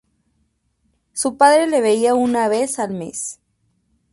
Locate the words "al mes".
2.79-3.39